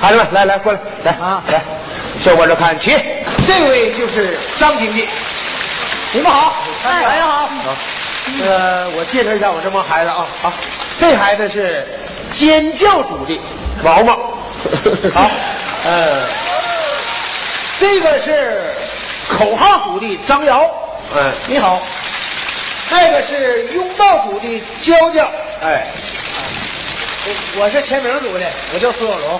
[0.00, 1.62] 孩子们，来来过来，来啊，来，
[2.20, 2.92] 向我这看齐。
[3.46, 5.04] 这位就是张经济，
[6.12, 7.48] 你们好，哎，大家好。
[8.38, 10.52] 那个我介绍一下我这帮孩子啊，好，
[10.98, 11.86] 这孩子是
[12.30, 13.38] 尖叫组的
[13.82, 14.16] 毛毛，
[15.12, 15.30] 好，
[15.84, 16.22] 呃，
[17.84, 18.62] 这个是
[19.28, 20.58] 口号组的张瑶，
[21.14, 21.78] 哎，你好，
[22.88, 25.86] 这个是拥抱组的娇娇，哎，
[27.26, 29.38] 我我是签名组的，我叫苏小龙，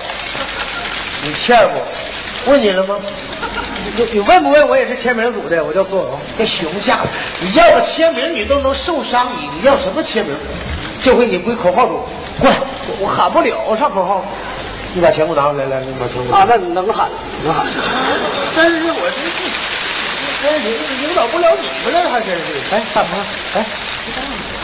[1.23, 2.51] 你欠不？
[2.51, 2.99] 问你了吗？
[3.97, 4.67] 你你问不问？
[4.67, 6.19] 我也是签名组的，我叫苏小龙。
[6.37, 6.99] 这熊架，
[7.39, 10.35] 你要个签名你都能受伤，你你要什么签名？
[11.03, 12.07] 这回你归口号组，
[12.39, 12.57] 过来，
[12.99, 14.23] 我喊不了上口号。
[14.95, 16.35] 你把钱给我拿过来，来，你把钱给我。
[16.35, 17.09] 啊，那能喊
[17.43, 17.67] 能喊。
[18.55, 19.51] 真是我真是，
[20.41, 20.69] 真是
[21.05, 22.41] 领导不了你们了，还真是。
[22.71, 23.19] 哎，大鹏，
[23.55, 23.65] 哎，
[24.05, 24.54] 你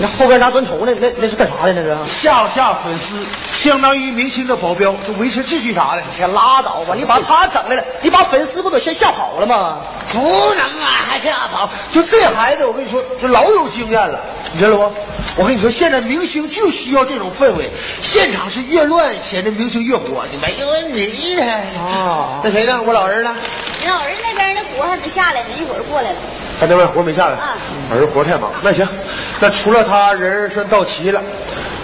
[0.00, 0.94] 那后边拿砖头那？
[0.94, 1.72] 那那是干啥的？
[1.72, 3.14] 那是吓唬吓唬粉丝，
[3.52, 6.02] 相当于明星的保镖，就维持秩序啥的。
[6.16, 6.94] 先拉倒吧！
[6.96, 9.78] 你把他整来了，你把粉丝不都先吓跑了吗？
[10.12, 10.20] 不
[10.54, 11.68] 能啊，还吓跑！
[11.92, 14.20] 就这孩子，我跟你说，就老有经验了，
[14.52, 14.92] 你知道不？
[15.36, 17.70] 我跟你说，现在明星就需要这种氛围，
[18.00, 22.40] 现场是越乱，显得明星越火，你没问题啊。
[22.42, 22.80] 那谁呢？
[22.84, 23.34] 我老儿呢？
[23.80, 26.16] 你老儿子那边那活还没下来呢，一会儿过来了。
[26.60, 27.36] 他那边活没下来，
[27.92, 28.52] 儿子活太忙。
[28.62, 28.86] 那行，
[29.40, 31.22] 那除了他人算到齐了，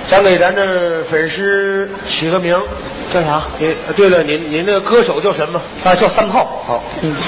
[0.09, 2.61] 咱给咱这粉丝起个名，
[3.13, 3.43] 叫啥？
[3.59, 5.61] 您对了，您您那个歌手叫什么？
[5.85, 6.63] 啊，叫三炮。
[6.67, 7.15] 好，嗯。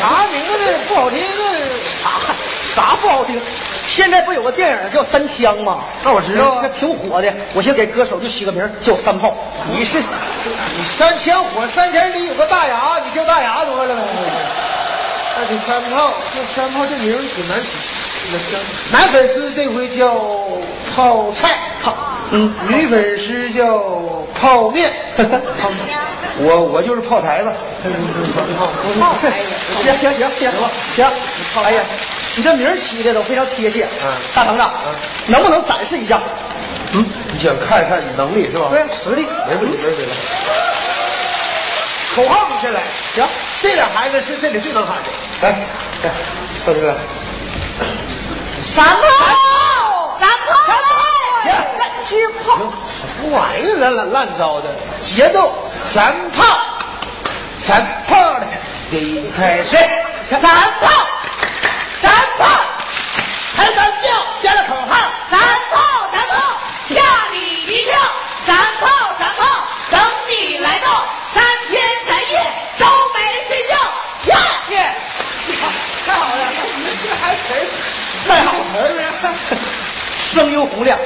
[0.00, 1.18] 啥名字不好听？
[2.00, 2.10] 啥
[2.74, 3.40] 啥不好听？
[3.88, 5.78] 现在不有个电影叫《三枪》吗？
[6.04, 7.32] 那我知道啊那挺火的。
[7.54, 9.34] 我先给歌手就起个名叫三炮。
[9.72, 14.02] 你是你三枪火，三枪里有个大牙，你叫大牙得了呗。
[15.40, 17.68] 那这三炮，这三炮这名儿挺难起。
[18.92, 20.14] 男粉丝这回叫
[20.94, 21.94] 泡菜，泡
[22.30, 23.82] 嗯，女粉丝叫
[24.38, 25.98] 泡面， 泡面。
[26.40, 27.50] 我我就是泡台子，
[29.00, 29.46] 炮台子。
[29.82, 30.52] 行行行行
[30.94, 31.10] 行，
[31.64, 31.82] 哎呀，
[32.38, 33.84] 你这名儿起的都非常贴切。
[34.00, 34.70] 嗯，大厂长，
[35.26, 36.20] 能不能展示一下？
[36.92, 38.68] 嗯，你想看一看你能力是吧？
[38.70, 39.26] 对，实力。
[39.48, 40.04] 没问题，没问题。
[42.14, 42.80] 口号你先来，
[43.16, 43.26] 行，
[43.60, 45.02] 这俩孩子是这里最能喊的。
[45.42, 45.50] 来，
[46.04, 46.10] 来，
[46.64, 46.94] 到这来。
[48.60, 50.54] 三炮，三炮，
[51.76, 53.78] 三支炮，什么玩意儿？
[53.80, 54.72] 烂烂烂糟的
[55.02, 55.52] 节奏，
[55.84, 56.44] 三炮，
[57.60, 58.46] 三炮的，
[58.96, 59.76] 一开始，
[60.28, 60.88] 三炮，
[62.00, 62.46] 三炮，
[63.56, 64.96] 开单调，加了口号，
[65.28, 65.38] 三
[65.70, 66.56] 炮，三炮，
[66.88, 67.00] 吓
[67.32, 67.98] 你一跳，
[68.46, 68.86] 三炮，
[69.18, 69.44] 三炮，
[69.90, 73.74] 等你来到，三天三夜都没睡觉，
[74.32, 74.38] 呀
[74.70, 74.94] 耶，
[76.06, 76.42] 太好了，
[76.76, 77.56] 你们这还词儿。
[78.28, 79.34] 太好了，
[80.32, 80.98] 声优洪亮，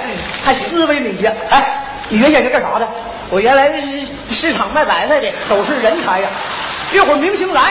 [0.45, 1.35] 还思维敏捷。
[1.49, 2.89] 哎，你原先是干啥的？
[3.31, 6.29] 我原来是市场卖白菜的，都是人才呀！
[6.93, 7.63] 一会儿明星来，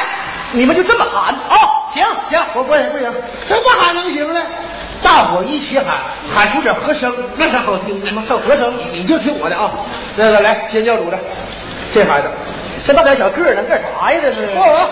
[0.54, 1.58] 你们就这么喊啊！
[1.93, 3.14] 行行，我不行不行，
[3.45, 4.41] 这么喊能行呢？
[5.04, 5.99] 大伙一起喊，
[6.34, 8.24] 喊出点和声，那才好听呢。
[8.28, 9.72] 还有和声，你就听我的啊！
[10.18, 11.18] 来来来，先叫主的，
[11.93, 12.30] 这孩子，
[12.86, 14.20] 这大点小个儿能干啥呀？
[14.22, 14.41] 这是。
[14.56, 14.89] 哦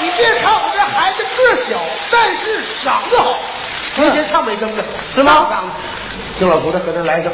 [0.00, 1.76] 你别看我这孩子个小，
[2.12, 3.36] 但是嗓子好。
[3.96, 5.48] 您先唱美声的，是吗？
[5.50, 5.66] 嗓子，
[6.38, 7.32] 听老头子搁这来一声，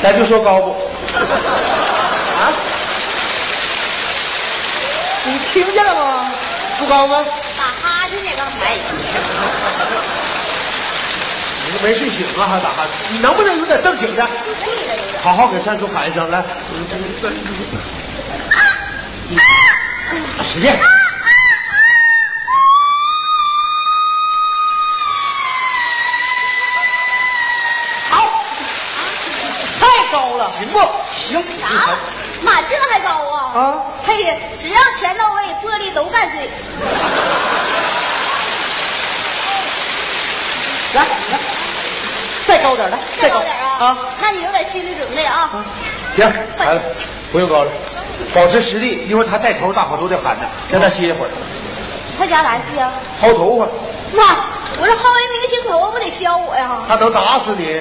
[0.00, 0.70] 咱就说高不？
[0.70, 2.52] 啊？
[5.24, 6.30] 你听见了吗？
[6.78, 7.24] 不高吗？
[7.56, 8.76] 打哈欠呢，刚才。
[11.64, 13.16] 你是没睡醒啊，还打哈欠？
[13.16, 14.28] 你能不能有点正经的？
[15.22, 16.44] 好好给三叔喊一声来。
[20.44, 20.70] 使劲！
[28.10, 28.44] 好，
[29.80, 30.78] 太高了，行不？
[31.14, 31.42] 行。
[31.58, 31.66] 啥？
[32.42, 33.52] 妈，这还高啊？
[33.54, 33.82] 啊！
[34.06, 36.48] 嘿呀，只要钱到位，玻璃都干碎。
[40.94, 41.38] 来来，
[42.46, 43.86] 再高点来，再高点啊！
[43.86, 43.98] 啊！
[44.20, 45.50] 那你有点心理准备啊。
[46.16, 46.80] 行，孩子，
[47.32, 47.70] 不用高了，
[48.34, 49.06] 保持实力。
[49.08, 51.30] 一会儿他带头，大伙都得喊他，让他歇一会儿。
[52.18, 52.92] 他家啥戏啊？
[53.22, 53.66] 薅头发。
[54.16, 54.36] 妈，
[54.80, 56.82] 我这薅人明星头发不得削我呀？
[56.88, 57.80] 他能打死你！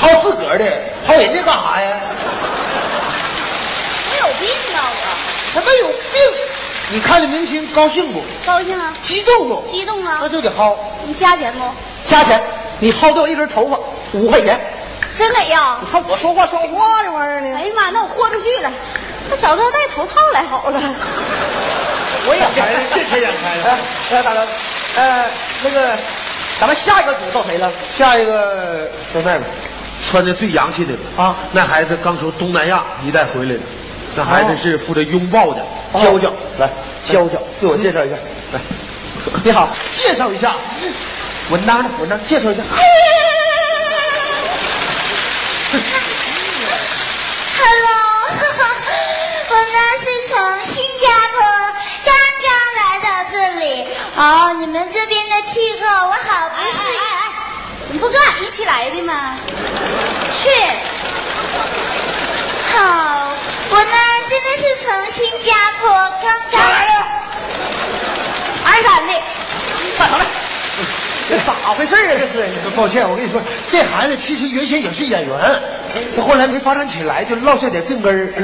[0.00, 0.64] 薅自个儿的，
[1.06, 2.00] 薅人家干啥呀？
[4.42, 5.52] 病啊我！
[5.52, 6.20] 什么有病？
[6.90, 8.22] 你看着明星高兴不？
[8.44, 8.92] 高兴啊！
[9.00, 9.64] 激动不？
[9.70, 10.18] 激动啊！
[10.20, 10.76] 那就得薅。
[11.06, 11.64] 你加钱不？
[12.04, 12.42] 加钱，
[12.80, 13.78] 你薅掉一根头发
[14.12, 14.60] 五块钱。
[15.16, 15.78] 真给呀！
[15.80, 17.56] 你看我说话算话这玩意儿呢。
[17.56, 18.70] 哎呀妈，那我豁出去了。
[19.30, 20.80] 那早知道戴头套来好了。
[22.24, 23.78] 我也开了，这才眼开了。
[24.10, 24.46] 来，大哥，
[24.96, 25.26] 呃，
[25.64, 25.96] 那个，
[26.60, 27.70] 咱们下一个组到谁了？
[27.90, 29.42] 下一个到那边，
[30.04, 31.36] 穿的最洋气的啊！
[31.52, 33.60] 那孩子刚从东南亚一带回来的，
[34.14, 36.68] 那孩子是负责拥抱的，哦娇娇，来，
[37.04, 38.16] 娇娇，自我介绍一下，
[38.52, 38.60] 来，
[39.42, 40.54] 你好，介绍一下，
[41.50, 42.62] 文当的，稳当，介绍一下。
[47.58, 47.90] Hello，
[49.48, 50.34] 我呢是从
[50.64, 51.40] 新加坡
[52.04, 53.64] 刚刚来到这里。
[54.16, 54.20] 哦，
[54.58, 56.98] 你们这边的气候我好不适应。
[57.92, 59.38] 你不跟俺一起来的吗？
[60.34, 60.48] 去。
[62.74, 63.28] 好，
[63.72, 63.96] 我呢
[64.28, 66.92] 真的是从新加坡刚刚来的。
[68.64, 69.12] 鞍山的。
[69.96, 70.24] 快上来。
[71.28, 72.12] 这咋回事啊？
[72.18, 72.46] 这是？
[72.76, 75.32] 抱歉，我跟你说，这孩子其实原先也是演员，
[76.14, 78.34] 他后来没发展起来，就落下点病根儿。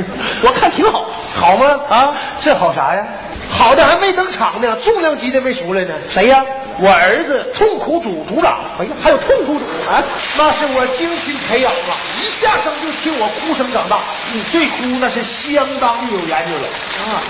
[0.42, 1.80] 我看挺好，好吗？
[1.90, 3.04] 啊，这好啥呀？
[3.50, 5.94] 好的还没登场呢，重量级的没出来呢。
[6.08, 6.44] 谁呀？
[6.80, 8.60] 我儿子痛苦组组长。
[8.78, 10.02] 哎呀，还有痛苦组啊？
[10.36, 13.98] 那是我精心培养啊，一下生就听我哭声长大，
[14.32, 16.68] 你对哭那是相当的有研究了。
[17.08, 17.22] 啊，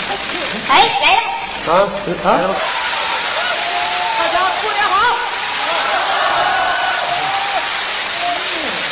[0.69, 1.29] 哎，来了。
[1.69, 1.89] 啊
[2.25, 2.29] 啊！
[4.19, 5.17] 大家过年好。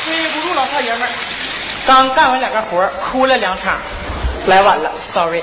[0.07, 1.09] 对不住老少爷们儿，
[1.87, 3.77] 刚干完两个活哭了两场，
[4.47, 5.43] 来晚了，sorry。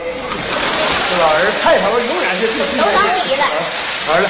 [1.13, 3.45] 这老人派头永远是最最都当你了。
[4.09, 4.29] 完了，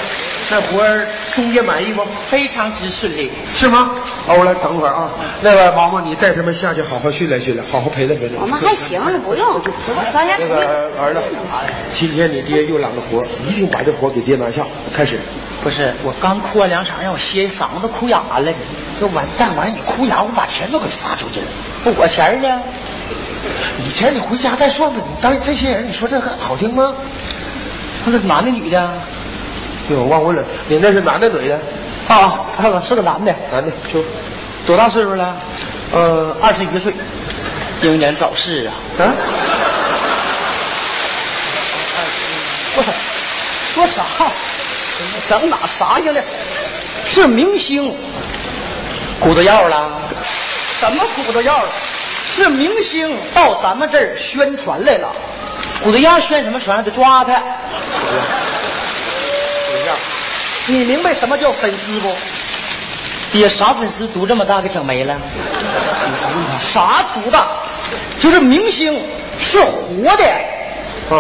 [0.52, 2.04] 那活儿中介满意不？
[2.30, 3.32] 非常之顺利。
[3.56, 3.92] 是吗？
[4.28, 5.10] 欧了，等会儿啊。
[5.42, 8.40] 那个毛毛，你带他们下去好好训练训练，好好陪练陪练。
[8.42, 9.62] 我们还行，不用。
[10.14, 11.22] 咱家那个儿子，
[11.94, 14.66] 今天你爹又揽个活儿，一定把这活儿给爹拿下。
[14.94, 15.18] 开始。
[15.64, 18.54] 不是，我刚哭完两场，让我歇嗓子哭哑了。
[19.00, 21.48] 这完蛋完，你哭哑，我把钱都给发出去了。
[21.86, 22.62] 不，我钱呢？
[23.80, 25.00] 以前你回家再算吧。
[25.04, 26.94] 你当这些人，你说这个好听吗？
[28.06, 28.90] 他是男的女的？
[29.88, 31.60] 对，我忘问了，你那是男的女的？
[32.08, 34.04] 啊，看看是个男的，男的，就
[34.66, 35.36] 多大岁数了？
[35.92, 36.94] 呃，二十一岁。
[37.82, 38.72] 英年早逝啊！
[39.00, 39.12] 啊？
[42.74, 42.88] 不是，
[43.74, 44.04] 说啥？
[45.28, 46.22] 整哪啥去了？
[47.10, 47.94] 是明星，
[49.20, 50.00] 骨头药了？
[50.80, 51.62] 什么骨头药？
[52.36, 55.14] 是明星到咱们这儿宣传来了。
[55.84, 56.84] 古德亚宣什么传？
[56.84, 57.40] 得抓他。
[60.66, 62.12] 你明白什么叫粉丝不？
[63.32, 65.16] 爹，啥粉丝毒这么大给整没了？
[66.74, 67.50] 啥毒大？
[68.20, 69.00] 就是明星
[69.40, 70.24] 是活的。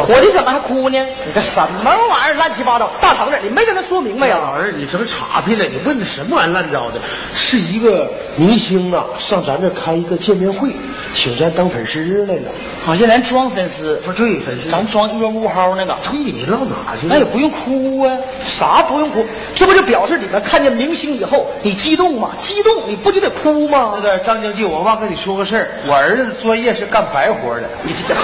[0.01, 0.97] 活的怎么还哭呢？
[1.25, 2.33] 你这什么玩意儿？
[2.35, 2.89] 乱七八糟！
[2.99, 4.39] 大堂子，你没跟他说明白呀？
[4.41, 5.65] 老儿，你整岔劈了！
[5.65, 6.99] 你问的什么玩意儿乱糟的？
[7.35, 10.69] 是一个明星啊，上咱这开一个见面会，
[11.13, 12.41] 请咱当粉丝来了。
[12.85, 15.97] 好像咱装粉丝，不对，粉丝，咱装恶物号那个。
[16.09, 17.13] 对，你唠哪去了？
[17.13, 18.17] 那也不用哭啊，
[18.47, 19.25] 啥不用哭？
[19.55, 22.31] 这不就表示你们看见明星以后，你激动吗？
[22.39, 23.93] 激动，你不就得哭吗？
[23.95, 27.69] 那个张经济，我忘跟你说个事儿，我儿子专业是干白活的。
[27.83, 28.15] 你这。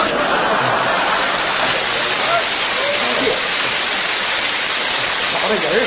[5.56, 5.86] 个人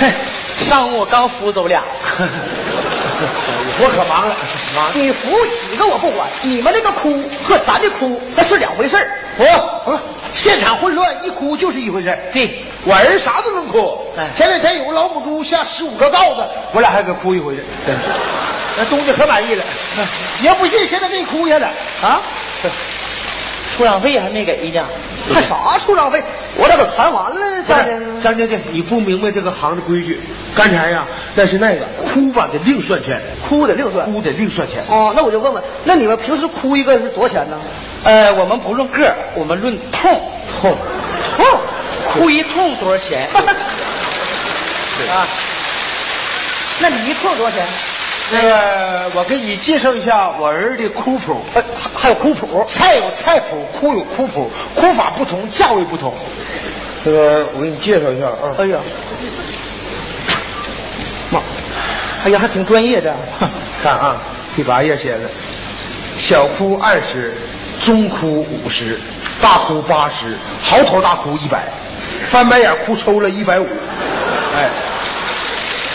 [0.00, 0.12] 哼，
[0.58, 1.82] 上午我刚扶走俩，
[2.18, 4.34] 我可忙了，
[4.74, 4.90] 忙。
[4.94, 9.06] 你扶几个我不管，你们那个哭和咱的哭那是两回事儿。
[9.36, 9.98] 不，
[10.34, 12.18] 现场混乱，一哭就是一回事。
[12.32, 14.06] 对，我儿啥都能哭。
[14.36, 17.62] 前两天有个老母猪下十五个稻子，我俩还给哭一回去。
[18.78, 19.64] 那东家可满意了。
[20.40, 21.66] 你要不信，现在给你哭一下子
[22.02, 22.20] 啊。
[23.80, 24.84] 出场费还没给呢，
[25.32, 26.22] 还啥出场费？
[26.58, 27.78] 我这都谈完了，张
[28.20, 30.20] 张将军，你不明白这个行的规矩。
[30.54, 33.18] 刚才呀，那是那个哭吧得另算钱，
[33.48, 34.82] 哭得另算，哭得另算钱。
[34.90, 37.56] 哦，那我就问问，那你们平时哭一个是多少钱呢？
[38.04, 40.76] 呃，我们不论个，我们论痛，痛，
[41.38, 41.46] 痛，
[42.12, 43.30] 哭一痛多少钱？
[45.08, 45.26] 啊，
[46.80, 47.66] 那你一痛多少钱？
[48.32, 51.64] 那个，我给你介绍一下我儿的哭谱，呃，
[51.94, 56.14] 还有哭谱，菜有菜谱，哭有哭谱，哭法不同，价位不同。
[57.04, 58.54] 这个我给你介绍一下啊。
[58.58, 58.78] 哎呀，
[61.30, 61.40] 妈，
[62.24, 63.14] 哎呀，还挺专业的。
[63.82, 64.16] 看啊，
[64.54, 65.28] 第八页写的，
[66.18, 67.32] 小哭二十，
[67.82, 68.96] 中哭五十，
[69.42, 71.64] 大哭八十，嚎啕大哭一百，
[72.28, 73.66] 翻白眼哭抽了一百五，
[74.56, 74.68] 哎。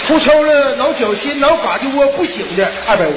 [0.07, 3.13] 哭抽了，挠脚心、挠嘎吱窝不醒的二百五，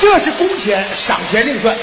[0.00, 1.74] 这是工钱，赏钱另算。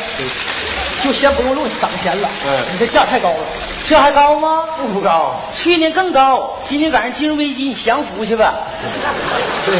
[1.04, 3.39] 就先不用论赏钱了，嗯，你这价太高了，
[3.88, 4.66] 这还高吗？
[4.93, 6.60] 不高，去年更高。
[6.64, 8.54] 今年赶上金融危机，你降服去吧。
[9.66, 9.76] 对，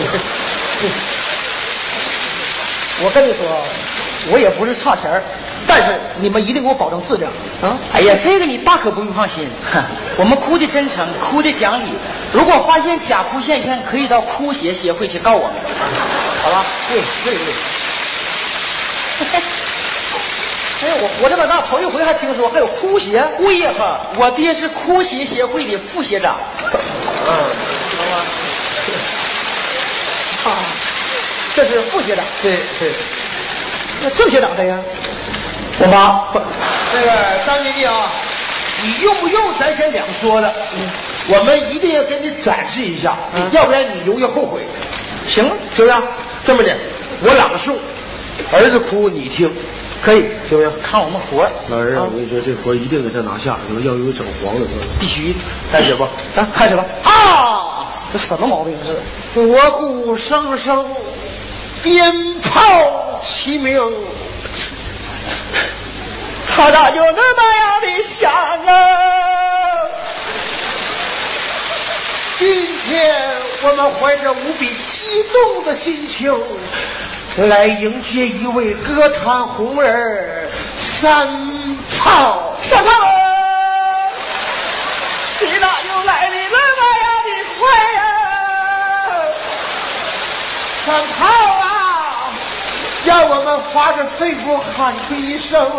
[3.04, 3.64] 我跟你说，
[4.30, 5.22] 我也不是差钱
[5.68, 7.78] 但是你们一定给我保证质量啊！
[7.94, 9.48] 哎呀，这个你大可不用放心，
[10.18, 11.94] 我们哭的真诚，哭的讲理。
[12.34, 15.54] 如果发现假哭现象，可以到哭协协会去告我们，
[16.44, 16.66] 好吧？
[16.90, 17.54] 对对对。
[20.84, 26.38] 哎呀，我活这么大头一回还听说还有哭协，对呀哈，我爹是哭协协会的副协长。
[27.28, 27.34] 嗯，
[27.98, 28.26] 好吧。
[30.50, 30.58] 啊，
[31.56, 32.26] 这是副协长。
[32.42, 32.92] 对对。
[34.04, 34.78] 那这些咋的呀？
[35.80, 36.24] 我妈。
[36.94, 37.12] 那个
[37.46, 38.10] 张经理啊，
[38.84, 40.54] 你用不用咱先两说的。
[40.76, 40.90] 嗯。
[41.30, 43.16] 我们一定要给你展示一下，
[43.52, 44.62] 要不然你容易后悔。
[45.28, 45.46] 行，
[45.76, 46.04] 行不行？
[46.46, 46.76] 这么的，
[47.24, 47.76] 我朗诵，
[48.52, 49.54] 儿子哭你听，
[50.04, 50.72] 可以，行不行？
[50.84, 54.66] 看我们活老儿子，我跟你说，这活一定给他拿下，可能要有整黄的。
[55.00, 55.36] 必须，
[55.72, 56.84] 开始吧，啊，开始吧。
[57.04, 59.40] 啊，这什么毛病是？
[59.42, 60.84] 锣鼓声声，
[61.84, 63.74] 鞭炮齐鸣，
[66.48, 68.72] 他咋就那么样的响啊？
[72.38, 76.34] 今天我们怀着无比激动的心情，
[77.50, 81.28] 来迎接一位歌坛红人三
[82.00, 82.56] 炮。
[82.62, 82.92] 三炮，
[85.40, 87.30] 你咋又来的那么样的
[87.60, 87.60] 快
[87.94, 88.02] 呀？
[90.86, 91.51] 三炮啊，
[93.06, 95.72] 让我们发着肺腑喊出一声：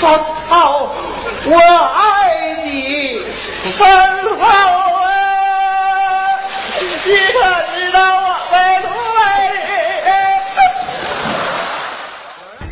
[0.00, 0.90] 三炮，
[1.46, 3.20] 我爱你。
[3.64, 4.48] 三炮后
[5.04, 6.38] 啊，
[7.04, 7.38] 你可
[7.74, 8.56] 知道我为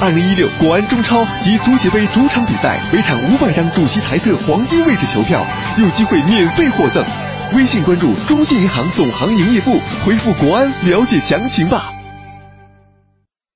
[0.00, 5.46] 二零一六国安中超及足协杯主场比赛，每场五百张主席台侧黄金位置球票，
[5.78, 7.04] 有机会免费获赠。
[7.54, 11.92] 微信关注中信银行总行营业部，回复“国安”了解详情吧。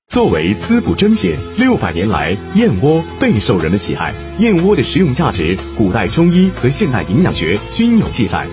[0.09, 4.13] 作为滋补珍品，六百年来燕窝备受人们喜爱。
[4.39, 8.47] 燕窝的食用价值，古代中医和现代营养学均有记载。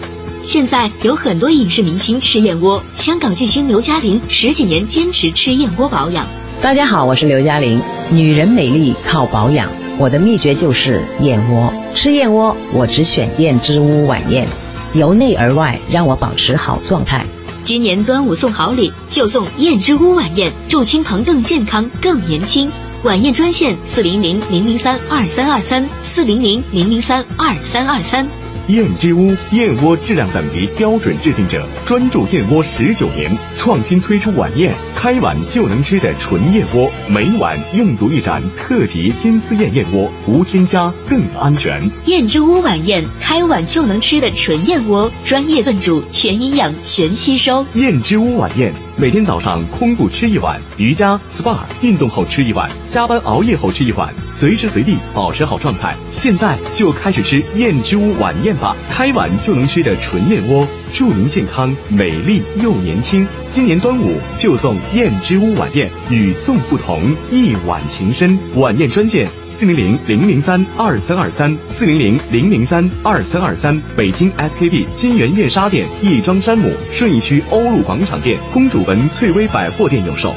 [0.44, 6.28] 现在有很多影视明星吃燕窝，香港巨星刘嘉玲十几年坚持吃燕窝保养。
[6.60, 7.82] 大家好，我是刘嘉玲。
[8.10, 11.72] 女人美丽靠保养，我的秘诀就是燕窝。
[11.94, 14.48] 吃燕窝，我只选燕之屋晚宴，
[14.94, 17.24] 由内而外让我保持好状态。
[17.64, 22.72] 今年端午送好礼，就送燕之屋晚宴，祝亲朋更健康、更年轻。
[23.04, 28.28] 晚宴专线：四零零零零三二三二三，四零零零零三二三二三。
[28.68, 41.90] 燕之屋燕窝质量等级标准制定者，专注燕窝十九年，创新推出晚宴，开碗就能吃的纯燕窝，每碗用足一盏特级金丝燕燕窝，无添加更安全。
[42.08, 47.66] 燕之屋晚宴，开碗就能吃的纯燕窝，专业炖煮，全营养，全吸收。
[47.74, 55.96] 燕之屋晚宴，每天早上空腹吃一碗，瑜伽、SPA 运动后吃一碗，加班熬夜后吃一碗，随时随地保持好状态。
[56.10, 63.28] 现在就开始吃燕之屋晚宴吧，开碗就能吃的纯燕窝，祝您健康美丽又年轻。
[63.48, 68.36] 今年端午就送燕之屋晚宴，与众不同，一碗情深。
[68.56, 69.30] 晚宴专线。
[69.58, 80.36] 四零零零零三二三二三，四零零零零三二三二三，北京 SKB 金源燕莎店、亦庄山姆、顺义区欧陆广场店、公主坟翠微百货店有售。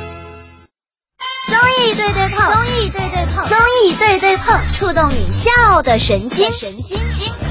[1.48, 7.49] 综艺对对碰，综艺对对碰，综艺对对碰，触动你笑的神经，神经经。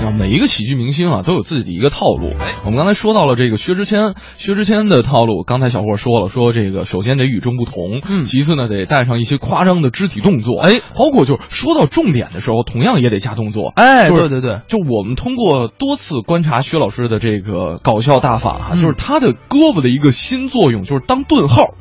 [0.00, 2.32] 啊，每一个喜剧明星啊都有自己的一个套路。
[2.64, 21.74] 我们刚才说到了这个薛之谦，薛之谦的套路，刚才小霍说了，说这个首先得与众不同，嗯，其次呢得带上一些夸张的肢体动作，哎，包括就是说到重点的时候，同样也得加动作，哎，就是对对对，就我们通过多次观察薛老师的这个搞笑大法哈、嗯就是他的胳膊的一个新作用就是当顿号。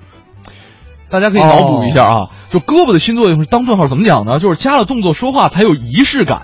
[1.10, 4.40] 大家可以脑补一下啊，就胳膊的新作用是当顿号，怎么讲呢？
[4.40, 6.44] 就是加了动作说话才有仪式感。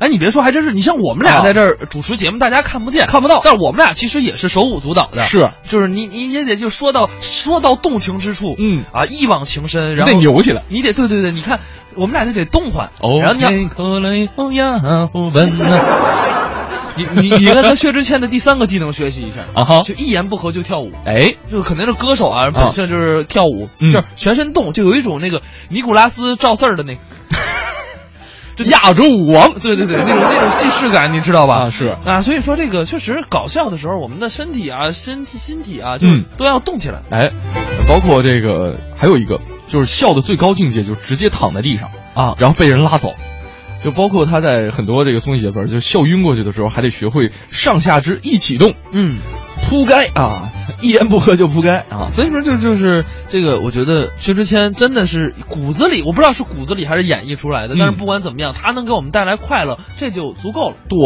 [0.00, 0.72] 哎，你别说，还真是。
[0.72, 5.24] 你像我们俩啊在这儿主持节目，大家看不见，看不到，但是我们俩其实也是手舞足蹈的。
[5.24, 11.60] 是，就是你你也得就说到说到动情之处，嗯啊，一往情深，然后得扭起来，你得对对对，你看
[11.94, 12.90] 我们俩就得动换。
[13.00, 13.68] 哦然后你。
[16.98, 27.00] 你你你跟他薛之谦的第三个技能学习一下啊哈就一言不合就跳舞，哎，就肯定是歌手啊，本性就是跳舞，嗯就是全身动，就有一种那个尼古拉斯赵四儿的那个。
[28.56, 31.66] 就亚洲舞王，对对对，那种那种既视感，你知道吧？
[31.66, 37.02] 啊是啊，所以说这个确实搞笑的时候，我们的身体啊、身体、心体啊，就嗯都要动起来。
[37.10, 37.30] 哎，
[37.86, 43.14] 包括这个还有一个就是笑的最高境界，就是直接躺在地上啊，然后被人拉走。
[43.84, 49.18] 就包括他在很多这个综艺节目，就笑晕过去的时候，还得学会上下肢一起动，嗯，
[49.62, 50.50] 扑街啊，
[50.80, 52.08] 一言不合就扑街啊。
[52.08, 60.76] 所以说这就是这个，我觉得薛之谦真的是骨子里，我不知道是骨子里还是演绎出来的，嗯但是不管怎么样，他能给我们带来快乐，这就足够了。
[60.88, 60.98] 对，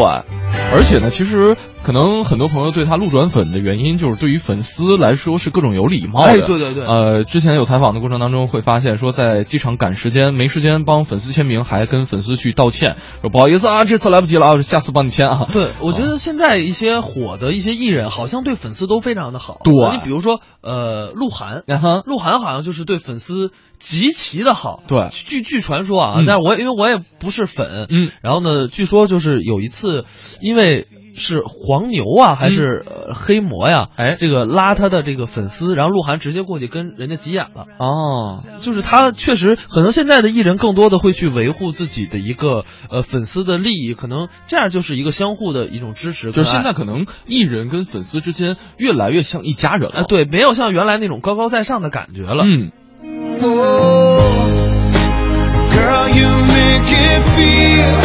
[0.75, 6.33] 而且呢，其实可能很多朋友对他路转粉的原因，就是对于粉丝来说是各种有礼貌的。
[6.33, 15.47] 哎对对对呃，之前有采访的过程当中会发现，说在机场赶时间，没时间帮粉丝签名，还跟粉丝去道歉，说不好意思啊，这次来不及了啊，下次帮你签啊。
[15.53, 19.61] 对，我觉得现在一些火的一些艺人，好像对粉丝都非常的好。
[19.65, 21.63] 对你比如说，呃，鹿晗，
[22.07, 24.83] 鹿晗好像就是对粉丝极其的好。
[24.87, 30.05] 对据据传说啊，嗯但是我因为我也不是粉，嗯，然后呢，据说就是有一次，
[30.41, 30.87] 因为。
[31.21, 33.87] 是黄牛啊，还是、呃黑魔呀？
[33.97, 37.67] 哎，这个拉他的这个粉丝，然后鹿晗直接过去跟人家急眼了。
[37.79, 46.33] 哦，就是他确实可能现在的艺人更多的会去维护自己的一个呃粉丝的利益，可能这样就是一个相互的一种支持。
[46.33, 50.01] 就是现在在可能艺人跟粉丝之间越来越像一家人了。
[50.01, 52.45] 呃对，没有像原来那种高高在上的感觉了。
[52.45, 52.71] 嗯。
[55.71, 58.01] Girl, you make it feel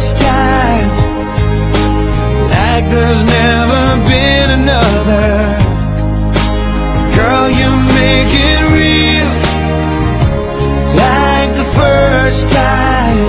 [0.00, 0.90] last time,
[2.48, 5.28] like there's never been another.
[7.16, 7.70] Girl, you
[8.00, 9.30] make it real,
[10.96, 13.28] like the first time.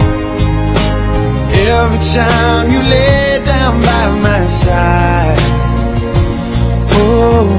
[1.74, 5.40] Every time you lay down by my side.
[6.94, 7.50] Oh,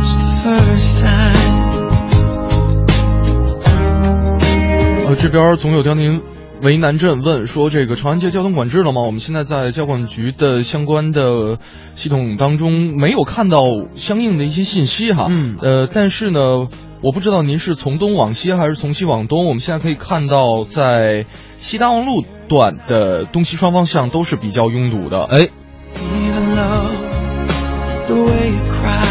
[0.00, 1.32] it's the first time.
[6.62, 9.00] 为难镇问说，这个长安街交通管制了吗？
[9.00, 11.58] 我们现在在交管局的相关的
[11.96, 13.64] 系统当中没有看到
[13.96, 15.26] 相应的一些信息哈。
[15.28, 16.68] 嗯，呃，但是呢，
[17.02, 19.46] 我不知道您是从东往西还是从西往东。
[19.46, 21.26] 我们现在可以看到，在
[21.58, 25.24] 西大望路段的东西双方向都是比较拥堵的。
[25.24, 25.40] 哎
[25.96, 29.02] ，Even love the way you cry.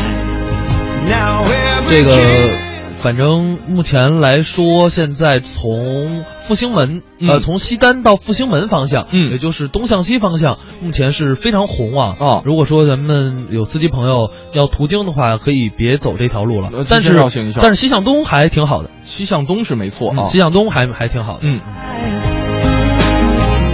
[1.03, 1.43] Now
[1.89, 2.70] 这个
[3.01, 12.15] 反正目前来说，现在从复兴门，呃，嗯从西单到复兴门方向，嗯也就是东向西方向，目前是非常红啊。
[12.19, 16.69] 啊如果说咱们有司机朋友要途经的话，可以别走这条路了。
[16.71, 17.17] 呃但是
[17.59, 20.17] 但是西向东还挺好的，西向东是没错啊。
[20.17, 21.39] 嗯西向东还还挺好的。
[21.41, 21.59] 嗯。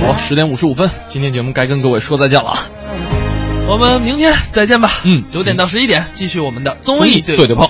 [0.06, 2.58] 好，十点五十五分，今天节目该跟各位说再见了啊。
[3.70, 4.90] 我们明天再见吧。
[5.04, 7.68] 嗯九点到十一点，继续我们的综综艺对对碰。